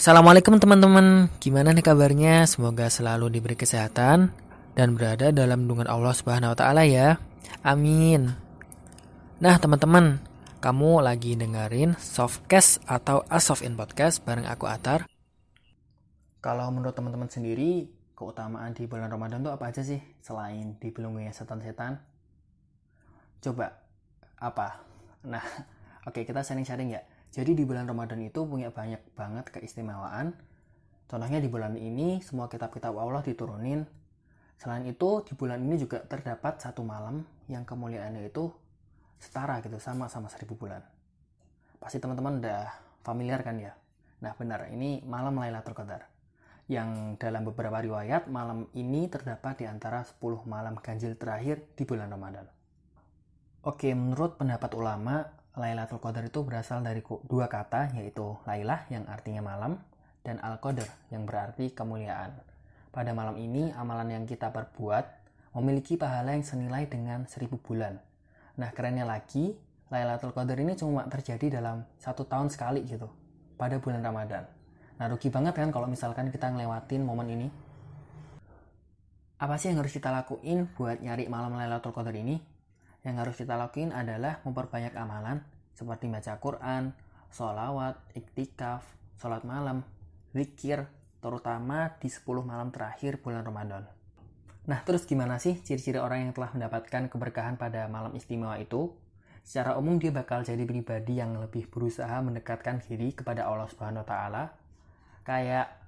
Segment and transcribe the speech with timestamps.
[0.00, 2.48] Assalamualaikum teman-teman, gimana nih kabarnya?
[2.48, 4.32] Semoga selalu diberi kesehatan
[4.72, 7.20] dan berada dalam lindungan Allah Subhanahu wa taala ya.
[7.60, 8.32] Amin.
[9.44, 10.16] Nah, teman-teman,
[10.64, 15.04] kamu lagi dengerin Softcast atau Asof in Podcast bareng aku Atar.
[16.40, 22.00] Kalau menurut teman-teman sendiri, keutamaan di bulan Ramadan tuh apa aja sih selain dibelenggu setan-setan?
[23.44, 23.76] Coba
[24.40, 24.80] apa?
[25.28, 25.44] Nah,
[26.08, 30.34] oke kita sharing-sharing ya jadi di bulan Ramadan itu punya banyak banget keistimewaan.
[31.06, 33.86] Contohnya di bulan ini semua kitab-kitab Allah diturunin.
[34.58, 38.50] Selain itu di bulan ini juga terdapat satu malam yang kemuliaannya itu
[39.22, 40.82] setara gitu sama sama seribu bulan.
[41.78, 42.66] Pasti teman-teman udah
[43.06, 43.78] familiar kan ya?
[44.20, 46.10] Nah benar, ini malam Lailatul Qadar.
[46.66, 52.10] Yang dalam beberapa riwayat malam ini terdapat di antara 10 malam ganjil terakhir di bulan
[52.10, 52.46] Ramadan.
[53.66, 59.42] Oke, menurut pendapat ulama, Lailatul Qadar itu berasal dari dua kata yaitu Lailah yang artinya
[59.42, 59.82] malam
[60.22, 62.30] dan Al-Qadar yang berarti kemuliaan.
[62.94, 65.04] Pada malam ini amalan yang kita perbuat
[65.58, 67.98] memiliki pahala yang senilai dengan seribu bulan.
[68.62, 69.58] Nah kerennya lagi,
[69.90, 73.10] Lailatul Qadar ini cuma terjadi dalam satu tahun sekali gitu,
[73.58, 74.46] pada bulan Ramadan.
[75.02, 77.48] Nah rugi banget kan kalau misalkan kita ngelewatin momen ini.
[79.40, 82.38] Apa sih yang harus kita lakuin buat nyari malam Lailatul Qadar ini?
[83.04, 85.40] Yang harus kita lakuin adalah memperbanyak amalan
[85.72, 86.92] seperti baca Quran,
[87.32, 88.84] sholawat, iktikaf,
[89.16, 89.80] sholat malam,
[90.36, 90.84] zikir,
[91.20, 93.84] terutama di 10 malam terakhir bulan Ramadan.
[94.68, 98.92] Nah, terus gimana sih ciri-ciri orang yang telah mendapatkan keberkahan pada malam istimewa itu?
[99.40, 104.08] Secara umum dia bakal jadi pribadi yang lebih berusaha mendekatkan diri kepada Allah Subhanahu wa
[104.08, 104.44] taala.
[105.24, 105.80] Kayak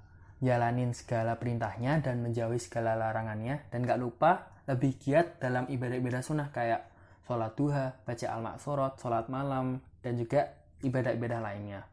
[0.43, 6.51] jalanin segala perintahnya dan menjauhi segala larangannya dan gak lupa lebih giat dalam ibadah-ibadah sunnah
[6.51, 6.92] kayak
[7.27, 11.87] sholat duha, baca al-maksurot, sholat malam, dan juga ibadah-ibadah lainnya.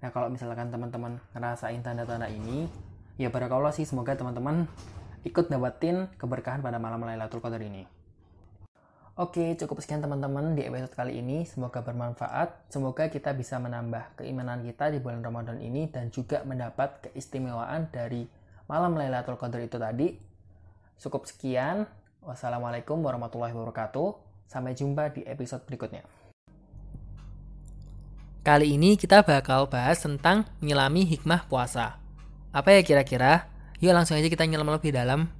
[0.00, 2.68] Nah kalau misalkan teman-teman ngerasain tanda-tanda ini,
[3.16, 4.68] ya barakallah sih semoga teman-teman
[5.24, 7.88] ikut dapetin keberkahan pada malam Lailatul Qadar ini.
[9.14, 11.46] Oke, cukup sekian teman-teman di episode kali ini.
[11.46, 12.66] Semoga bermanfaat.
[12.66, 18.26] Semoga kita bisa menambah keimanan kita di bulan Ramadan ini dan juga mendapat keistimewaan dari
[18.66, 20.18] malam Lailatul Qadar itu tadi.
[20.98, 21.86] Cukup sekian.
[22.26, 24.23] Wassalamualaikum warahmatullahi wabarakatuh.
[24.46, 26.04] Sampai jumpa di episode berikutnya.
[28.44, 31.96] Kali ini kita bakal bahas tentang menyelami hikmah puasa.
[32.52, 33.48] Apa ya kira-kira?
[33.80, 35.32] Yuk langsung aja kita nyelam lebih dalam.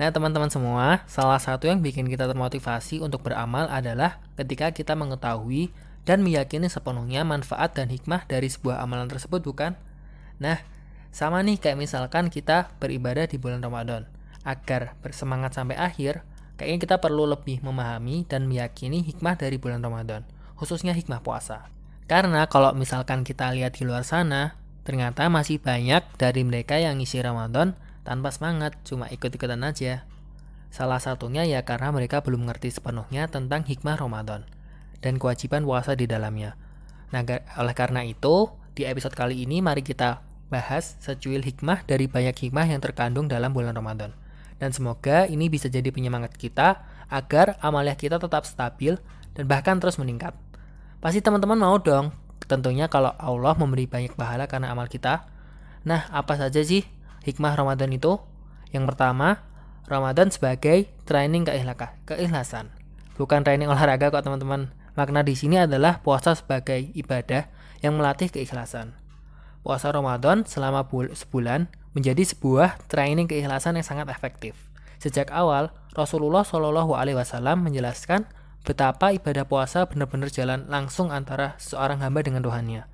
[0.00, 5.74] Nah teman-teman semua, salah satu yang bikin kita termotivasi untuk beramal adalah ketika kita mengetahui
[6.08, 9.76] dan meyakini sepenuhnya manfaat dan hikmah dari sebuah amalan tersebut bukan?
[10.40, 10.56] Nah,
[11.12, 14.08] sama nih kayak misalkan kita beribadah di bulan Ramadan.
[14.40, 16.24] Agar bersemangat sampai akhir,
[16.60, 20.28] Kayaknya kita perlu lebih memahami dan meyakini hikmah dari bulan Ramadan,
[20.60, 21.72] khususnya hikmah puasa.
[22.04, 27.24] Karena kalau misalkan kita lihat di luar sana, ternyata masih banyak dari mereka yang ngisi
[27.24, 30.04] Ramadan tanpa semangat, cuma ikut-ikutan aja.
[30.68, 34.44] Salah satunya ya karena mereka belum mengerti sepenuhnya tentang hikmah Ramadan
[35.00, 36.60] dan kewajiban puasa di dalamnya.
[37.08, 37.24] Nah,
[37.56, 40.20] oleh karena itu, di episode kali ini mari kita
[40.52, 44.12] bahas secuil hikmah dari banyak hikmah yang terkandung dalam bulan Ramadan.
[44.60, 49.00] Dan semoga ini bisa jadi penyemangat kita agar amalia kita tetap stabil
[49.32, 50.36] dan bahkan terus meningkat.
[51.00, 52.12] Pasti teman-teman mau dong,
[52.44, 55.24] tentunya kalau Allah memberi banyak pahala karena amal kita.
[55.88, 56.84] Nah, apa saja sih
[57.24, 58.20] hikmah Ramadan itu?
[58.68, 59.40] Yang pertama,
[59.88, 62.68] Ramadan sebagai training keikhlasan.
[63.16, 64.70] Bukan training olahraga kok teman-teman.
[64.94, 67.48] Makna di sini adalah puasa sebagai ibadah
[67.80, 68.92] yang melatih keikhlasan.
[69.64, 70.84] Puasa Ramadan selama
[71.16, 74.54] sebulan menjadi sebuah training keikhlasan yang sangat efektif.
[75.00, 78.28] Sejak awal, Rasulullah Shallallahu Alaihi Wasallam menjelaskan
[78.62, 82.84] betapa ibadah puasa benar-benar jalan langsung antara seorang hamba dengan Tuhannya.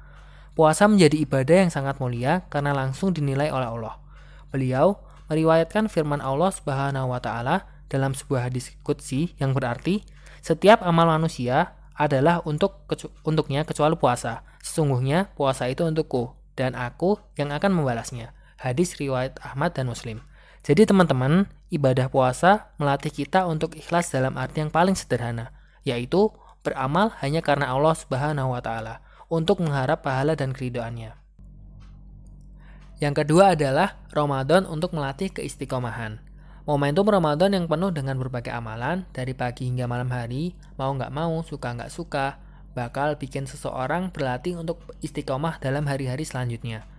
[0.56, 4.00] Puasa menjadi ibadah yang sangat mulia karena langsung dinilai oleh Allah.
[4.48, 10.06] Beliau meriwayatkan firman Allah Subhanahu wa taala dalam sebuah hadis qudsi yang berarti
[10.40, 14.46] setiap amal manusia adalah untuk kecu untuknya kecuali puasa.
[14.62, 18.35] Sesungguhnya puasa itu untukku dan aku yang akan membalasnya.
[18.56, 20.24] Hadis riwayat Ahmad dan Muslim.
[20.64, 25.52] Jadi teman-teman, ibadah puasa melatih kita untuk ikhlas dalam arti yang paling sederhana,
[25.84, 26.32] yaitu
[26.64, 31.14] beramal hanya karena Allah Subhanahu wa taala untuk mengharap pahala dan keridoannya.
[32.96, 36.18] Yang kedua adalah Ramadan untuk melatih keistiqomahan.
[36.66, 41.44] Momentum Ramadan yang penuh dengan berbagai amalan, dari pagi hingga malam hari, mau nggak mau,
[41.46, 42.42] suka nggak suka,
[42.74, 46.95] bakal bikin seseorang berlatih untuk istiqomah dalam hari-hari selanjutnya.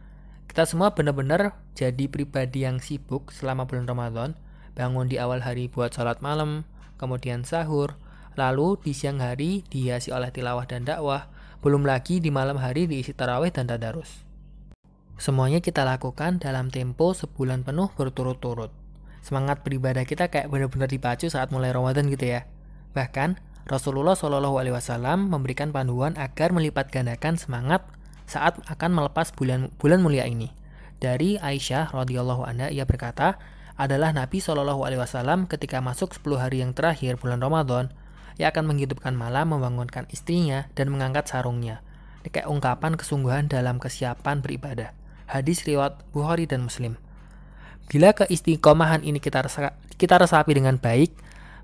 [0.57, 4.33] Kita semua benar-benar jadi pribadi yang sibuk selama bulan Ramadan,
[4.73, 6.65] bangun di awal hari buat sholat malam,
[6.97, 7.93] kemudian sahur,
[8.33, 11.29] lalu di siang hari dihiasi oleh tilawah dan dakwah,
[11.61, 14.25] belum lagi di malam hari diisi tarawih dan tadarus.
[15.21, 18.73] Semuanya kita lakukan dalam tempo sebulan penuh berturut-turut.
[19.21, 22.49] Semangat beribadah kita kayak benar-benar dipacu saat mulai Ramadan gitu ya.
[22.97, 23.37] Bahkan
[23.69, 27.85] Rasulullah Shallallahu Alaihi Wasallam memberikan panduan agar melipat gandakan semangat
[28.27, 30.51] saat akan melepas bulan bulan mulia ini.
[30.99, 33.39] Dari Aisyah radhiyallahu anha ia berkata,
[33.77, 37.93] adalah Nabi Shallallahu alaihi wasallam ketika masuk 10 hari yang terakhir bulan Ramadan,
[38.41, 41.85] ia akan menghidupkan malam membangunkan istrinya dan mengangkat sarungnya.
[42.25, 44.93] Ini kayak ungkapan kesungguhan dalam kesiapan beribadah.
[45.29, 46.97] Hadis riwayat Bukhari dan Muslim.
[47.87, 51.13] Bila keistiqomahan ini kita resa, kita resapi dengan baik,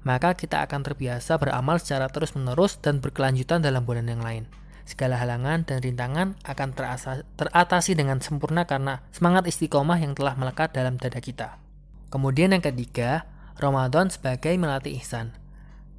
[0.06, 4.46] maka kita akan terbiasa beramal secara terus-menerus dan berkelanjutan dalam bulan yang lain.
[4.84, 10.76] Segala halangan dan rintangan akan terasa, teratasi dengan sempurna karena semangat istiqomah yang telah melekat
[10.76, 11.56] dalam dada kita.
[12.12, 13.26] Kemudian yang ketiga,
[13.58, 15.32] Ramadan sebagai melatih ihsan.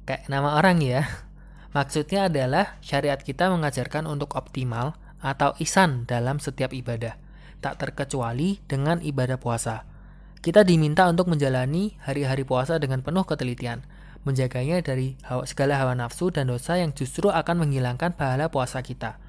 [0.05, 1.03] Kayak nama orang ya.
[1.75, 7.17] Maksudnya adalah syariat kita mengajarkan untuk optimal atau ihsan dalam setiap ibadah,
[7.59, 9.83] tak terkecuali dengan ibadah puasa.
[10.45, 13.81] Kita diminta untuk menjalani hari-hari puasa dengan penuh ketelitian,
[14.25, 19.21] menjaganya dari hawa, segala hawa nafsu dan dosa yang justru akan menghilangkan pahala puasa kita.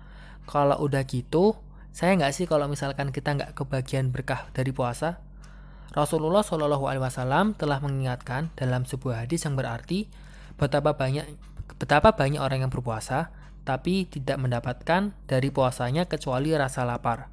[0.48, 1.54] Kalau udah gitu,
[1.92, 5.20] saya nggak sih kalau misalkan kita nggak kebagian berkah dari puasa?
[5.96, 10.08] Rasulullah Shallallahu Alaihi Wasallam telah mengingatkan dalam sebuah hadis yang berarti
[10.60, 11.24] betapa banyak
[11.80, 13.32] betapa banyak orang yang berpuasa
[13.64, 17.32] tapi tidak mendapatkan dari puasanya kecuali rasa lapar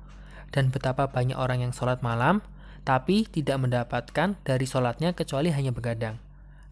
[0.56, 2.39] dan betapa banyak orang yang sholat malam
[2.88, 6.19] tapi tidak mendapatkan dari sholatnya kecuali hanya begadang.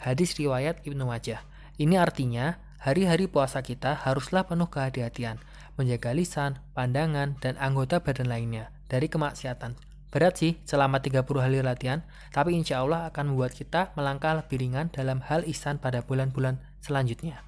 [0.02, 1.46] Hadis riwayat Ibnu Majah.
[1.78, 5.38] Ini artinya, hari-hari puasa kita haruslah penuh kehati-hatian,
[5.78, 9.78] menjaga lisan, pandangan, dan anggota badan lainnya dari kemaksiatan.
[10.10, 12.02] Berat sih selama 30 hari latihan,
[12.34, 17.46] tapi insya Allah akan membuat kita melangkah lebih ringan dalam hal ihsan pada bulan-bulan selanjutnya.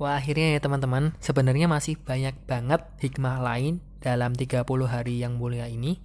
[0.00, 5.68] Wah akhirnya ya teman-teman, sebenarnya masih banyak banget hikmah lain dalam 30 hari yang mulia
[5.68, 6.00] ini.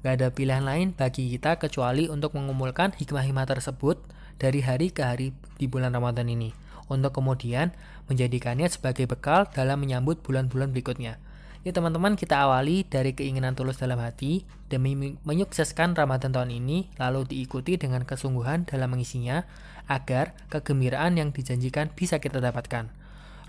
[0.00, 4.00] Gak ada pilihan lain bagi kita kecuali untuk mengumpulkan hikmah-hikmah tersebut
[4.40, 6.56] dari hari ke hari di bulan Ramadan ini
[6.88, 7.70] untuk kemudian
[8.08, 11.20] menjadikannya sebagai bekal dalam menyambut bulan-bulan berikutnya.
[11.60, 17.28] Ya teman-teman kita awali dari keinginan tulus dalam hati demi menyukseskan Ramadan tahun ini lalu
[17.28, 19.44] diikuti dengan kesungguhan dalam mengisinya
[19.84, 22.88] agar kegembiraan yang dijanjikan bisa kita dapatkan.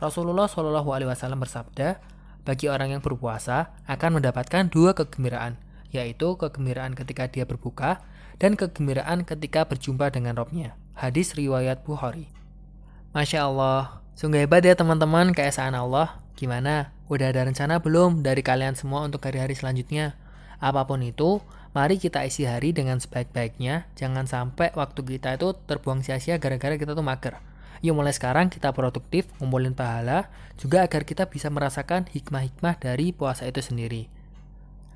[0.03, 2.03] Rasulullah Shallallahu Alaihi Wasallam bersabda,
[2.41, 5.61] bagi orang yang berpuasa akan mendapatkan dua kegembiraan,
[5.93, 8.01] yaitu kegembiraan ketika dia berbuka
[8.41, 10.80] dan kegembiraan ketika berjumpa dengan Robnya.
[11.01, 12.29] Hadis riwayat Bukhari.
[13.09, 16.21] Masya Allah, sungguh hebat ya teman-teman keesaan Allah.
[16.37, 16.93] Gimana?
[17.09, 20.13] Udah ada rencana belum dari kalian semua untuk hari-hari selanjutnya?
[20.61, 21.41] Apa pun itu,
[21.73, 23.89] mari kita isi hari dengan sebaik-baiknya.
[23.97, 27.41] Jangan sampai waktu kita itu terbuang sia-sia gara-gara kita tuh mager.
[27.81, 30.29] Yuk mulai sekarang kita produktif, ngumpulin pahala,
[30.61, 34.20] juga agar kita bisa merasakan hikmah-hikmah dari puasa itu sendiri.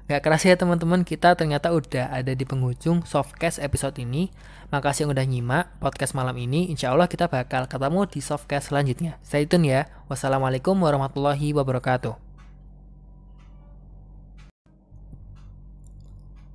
[0.05, 4.29] Gak keras ya teman-teman, kita ternyata udah ada di penghujung softcast episode ini.
[4.69, 6.69] Makasih yang udah nyimak podcast malam ini.
[6.69, 9.17] Insya Allah kita bakal ketemu di softcast selanjutnya.
[9.25, 9.89] Stay tune ya.
[10.05, 12.21] Wassalamualaikum warahmatullahi wabarakatuh.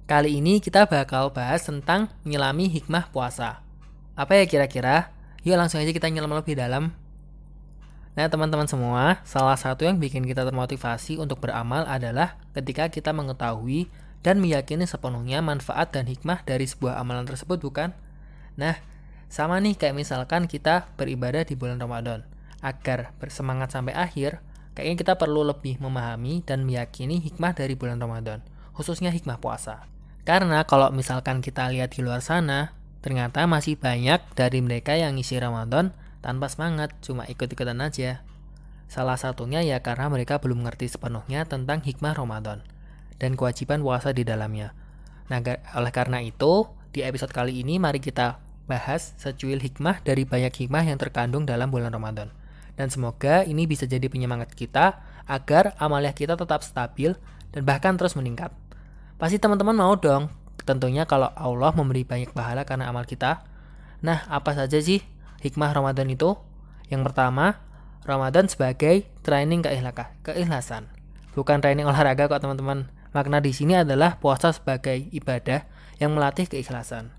[0.06, 3.66] Kali ini kita bakal bahas tentang menyelami hikmah puasa.
[4.14, 5.10] Apa ya kira-kira?
[5.42, 6.94] Yuk langsung aja kita nyelam lebih dalam.
[8.18, 13.86] Nah, teman-teman semua, salah satu yang bikin kita termotivasi untuk beramal adalah ketika kita mengetahui
[14.20, 17.94] dan meyakini sepenuhnya manfaat dan hikmah dari sebuah amalan tersebut, bukan?
[18.58, 18.76] Nah,
[19.30, 22.26] sama nih kayak misalkan kita beribadah di bulan Ramadan.
[22.60, 24.42] Agar bersemangat sampai akhir,
[24.74, 28.42] kayaknya kita perlu lebih memahami dan meyakini hikmah dari bulan Ramadan,
[28.74, 29.86] khususnya hikmah puasa.
[30.26, 35.40] Karena kalau misalkan kita lihat di luar sana, ternyata masih banyak dari mereka yang ngisi
[35.40, 38.24] Ramadan tanpa semangat, cuma ikut-ikutan aja.
[38.90, 42.60] Salah satunya ya karena mereka belum mengerti sepenuhnya tentang hikmah Ramadan
[43.20, 44.72] dan kewajiban puasa di dalamnya.
[45.30, 45.38] Nah,
[45.78, 50.82] oleh karena itu, di episode kali ini mari kita bahas secuil hikmah dari banyak hikmah
[50.82, 52.34] yang terkandung dalam bulan Ramadan.
[52.74, 54.98] Dan semoga ini bisa jadi penyemangat kita
[55.28, 57.14] agar amalia kita tetap stabil
[57.54, 58.50] dan bahkan terus meningkat.
[59.20, 60.32] Pasti teman-teman mau dong,
[60.66, 63.44] tentunya kalau Allah memberi banyak pahala karena amal kita.
[64.00, 65.04] Nah, apa saja sih
[65.40, 66.36] hikmah Ramadan itu?
[66.88, 67.60] Yang pertama,
[68.04, 70.88] Ramadan sebagai training keikhlasan.
[71.36, 72.88] Bukan training olahraga kok teman-teman.
[73.10, 75.66] Makna di sini adalah puasa sebagai ibadah
[75.98, 77.10] yang melatih keikhlasan.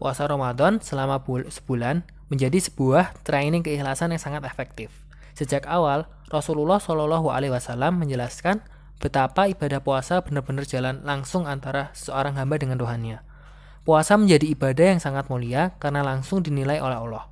[0.00, 1.20] Puasa Ramadan selama
[1.52, 4.92] sebulan menjadi sebuah training keikhlasan yang sangat efektif.
[5.36, 8.60] Sejak awal, Rasulullah Shallallahu Alaihi Wasallam menjelaskan
[8.98, 13.22] betapa ibadah puasa benar-benar jalan langsung antara seorang hamba dengan Tuhannya.
[13.86, 17.24] Puasa menjadi ibadah yang sangat mulia karena langsung dinilai oleh Allah.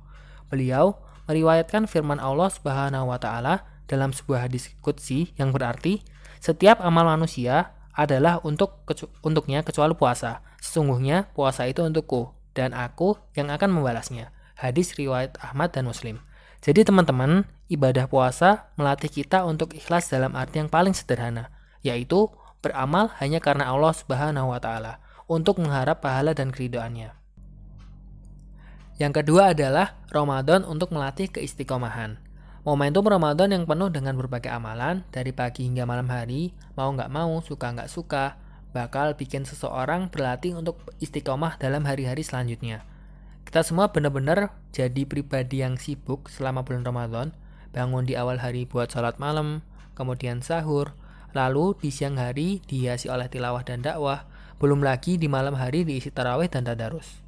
[0.47, 6.03] Beliau meriwayatkan firman Allah Subhanahu wa taala dalam sebuah hadis qudsi yang berarti
[6.39, 8.85] setiap amal manusia adalah untuk
[9.25, 10.45] untuknya kecuali puasa.
[10.61, 14.29] Sesungguhnya puasa itu untukku dan aku yang akan membalasnya.
[14.57, 16.21] Hadis riwayat Ahmad dan Muslim.
[16.61, 21.53] Jadi teman-teman, ibadah puasa melatih kita untuk ikhlas dalam arti yang paling sederhana,
[21.85, 22.29] yaitu
[22.61, 27.16] beramal hanya karena Allah Subhanahu wa taala untuk mengharap pahala dan keridoannya.
[28.97, 32.17] Yang kedua adalah Ramadan untuk melatih keistiqomahan.
[32.65, 37.39] Momentum Ramadan yang penuh dengan berbagai amalan, dari pagi hingga malam hari, mau nggak mau,
[37.45, 38.41] suka nggak suka,
[38.73, 42.81] bakal bikin seseorang berlatih untuk istiqomah dalam hari-hari selanjutnya.
[43.45, 47.27] Kita semua benar-benar jadi pribadi yang sibuk selama bulan Ramadan,
[47.71, 49.61] bangun di awal hari buat sholat malam,
[49.93, 50.97] kemudian sahur,
[51.37, 54.25] lalu di siang hari dihiasi oleh tilawah dan dakwah,
[54.57, 57.26] belum lagi di malam hari diisi tarawih dan tadarus.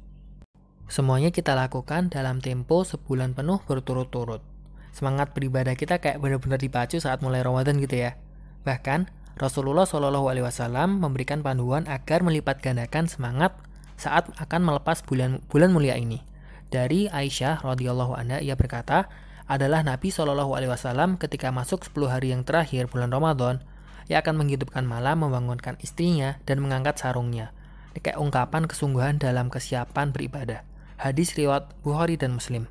[0.90, 4.42] Semuanya kita lakukan dalam tempo sebulan penuh berturut-turut.
[4.90, 8.18] Semangat beribadah kita kayak benar-benar dipacu saat mulai Ramadan gitu ya.
[8.66, 9.06] Bahkan
[9.38, 13.54] Rasulullah Shallallahu Alaihi Wasallam memberikan panduan agar melipat gandakan semangat
[13.94, 16.26] saat akan melepas bulan bulan mulia ini.
[16.74, 19.06] Dari Aisyah radhiyallahu anha ia berkata,
[19.50, 23.58] adalah Nabi Shallallahu alaihi wasallam ketika masuk 10 hari yang terakhir bulan Ramadan,
[24.06, 27.50] ia akan menghidupkan malam membangunkan istrinya dan mengangkat sarungnya.
[27.90, 30.69] Ini kayak ungkapan kesungguhan dalam kesiapan beribadah.
[31.00, 32.68] Hadis riwayat Bukhari dan Muslim.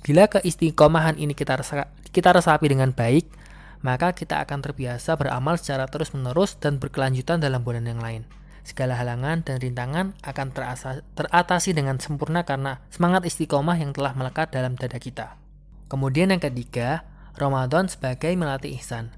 [0.00, 3.28] Bila keistiqomahan ini kita resa, kita resapi dengan baik,
[3.84, 8.24] maka kita akan terbiasa beramal secara terus-menerus dan berkelanjutan dalam bulan yang lain.
[8.64, 14.48] Segala halangan dan rintangan akan terasa, teratasi dengan sempurna karena semangat istiqomah yang telah melekat
[14.48, 15.36] dalam dada kita.
[15.92, 17.04] Kemudian yang ketiga,
[17.36, 19.12] Ramadan sebagai melatih ihsan.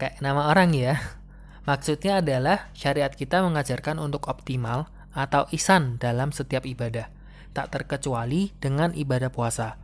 [0.00, 0.96] Kayak nama orang ya.
[1.68, 7.12] Maksudnya adalah syariat kita mengajarkan untuk optimal atau ihsan dalam setiap ibadah,
[7.52, 9.76] tak terkecuali dengan ibadah puasa.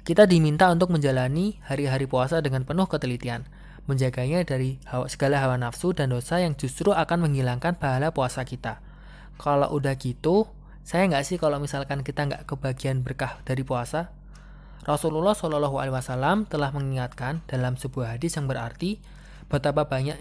[0.00, 3.44] Kita diminta untuk menjalani hari-hari puasa dengan penuh ketelitian,
[3.84, 4.80] menjaganya dari
[5.12, 8.80] segala hawa nafsu dan dosa yang justru akan menghilangkan pahala puasa kita.
[9.36, 10.48] Kalau udah gitu,
[10.80, 14.12] saya nggak sih kalau misalkan kita nggak kebagian berkah dari puasa?
[14.88, 18.96] Rasulullah Shallallahu Alaihi Wasallam telah mengingatkan dalam sebuah hadis yang berarti
[19.52, 20.16] betapa banyak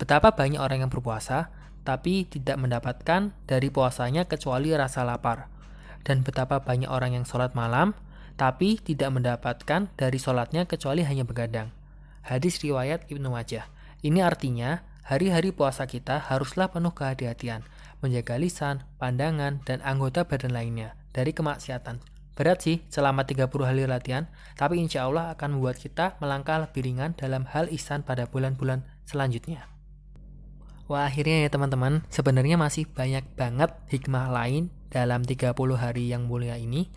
[0.00, 1.52] betapa banyak orang yang berpuasa
[1.84, 5.57] tapi tidak mendapatkan dari puasanya kecuali rasa lapar
[6.08, 7.92] dan betapa banyak orang yang sholat malam
[8.40, 11.68] tapi tidak mendapatkan dari sholatnya kecuali hanya begadang.
[12.24, 13.66] Hadis riwayat Ibnu Majah.
[14.00, 17.66] Ini artinya, hari-hari puasa kita haruslah penuh kehati-hatian,
[17.98, 21.98] menjaga lisan, pandangan, dan anggota badan lainnya dari kemaksiatan.
[22.38, 27.18] Berat sih selama 30 hari latihan, tapi insya Allah akan membuat kita melangkah lebih ringan
[27.18, 29.66] dalam hal ihsan pada bulan-bulan selanjutnya.
[30.86, 36.56] Wah akhirnya ya teman-teman, sebenarnya masih banyak banget hikmah lain dalam 30 hari yang mulia
[36.56, 36.88] ini.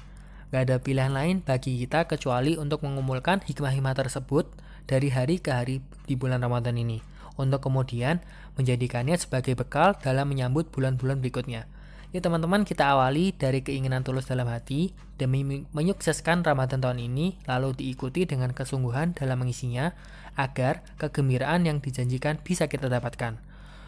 [0.51, 4.51] Gak ada pilihan lain bagi kita kecuali untuk mengumpulkan hikmah-hikmah tersebut
[4.83, 7.00] dari hari ke hari di bulan Ramadan ini,
[7.39, 8.19] untuk kemudian
[8.60, 11.71] menjadikannya sebagai bekal dalam menyambut bulan-bulan berikutnya.
[12.12, 17.71] Ya teman-teman kita awali dari keinginan tulus dalam hati demi menyukseskan Ramadan tahun ini lalu
[17.71, 19.95] diikuti dengan kesungguhan dalam mengisinya
[20.36, 23.39] agar kegembiraan yang dijanjikan bisa kita dapatkan.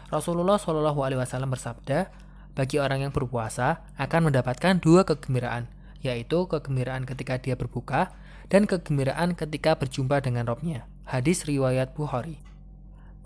[0.08, 2.08] Rasulullah Shallallahu Alaihi Wasallam bersabda,
[2.54, 5.66] bagi orang yang berpuasa akan mendapatkan dua kegembiraan,
[6.00, 8.14] yaitu kegembiraan ketika dia berbuka
[8.48, 10.86] dan kegembiraan ketika berjumpa dengan Robnya.
[11.04, 12.40] Hadis riwayat Bukhari.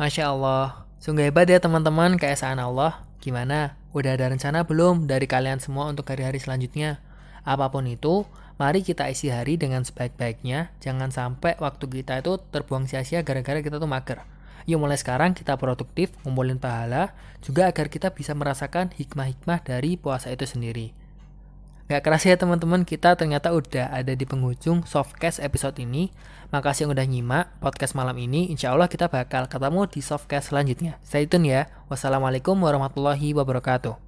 [0.00, 3.04] Masya Allah, sungguh hebat ya teman-teman keesaan Allah.
[3.18, 3.74] Gimana?
[3.90, 7.02] Udah ada rencana belum dari kalian semua untuk hari-hari selanjutnya?
[7.42, 8.28] Apa pun itu,
[8.62, 10.70] mari kita isi hari dengan sebaik-baiknya.
[10.78, 14.22] Jangan sampai waktu kita itu terbuang sia-sia gara-gara kita tuh mager.
[14.66, 20.32] Yuk mulai sekarang kita produktif, ngumpulin pahala, juga agar kita bisa merasakan hikmah-hikmah dari puasa
[20.32, 20.96] itu sendiri.
[21.88, 26.12] Gak keras ya teman-teman, kita ternyata udah ada di penghujung softcast episode ini.
[26.52, 28.52] Makasih yang udah nyimak podcast malam ini.
[28.52, 31.00] Insya Allah kita bakal ketemu di softcast selanjutnya.
[31.00, 31.72] Stay tune ya.
[31.88, 34.07] Wassalamualaikum warahmatullahi wabarakatuh.